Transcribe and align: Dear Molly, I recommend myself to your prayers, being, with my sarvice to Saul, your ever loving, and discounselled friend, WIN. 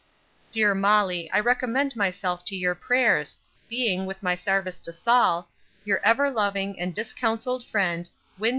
Dear 0.49 0.73
Molly, 0.73 1.29
I 1.29 1.39
recommend 1.39 1.95
myself 1.95 2.43
to 2.45 2.55
your 2.55 2.73
prayers, 2.73 3.37
being, 3.69 4.07
with 4.07 4.23
my 4.23 4.33
sarvice 4.33 4.79
to 4.79 4.91
Saul, 4.91 5.47
your 5.85 5.99
ever 6.03 6.31
loving, 6.31 6.79
and 6.79 6.91
discounselled 6.95 7.63
friend, 7.63 8.09
WIN. 8.39 8.49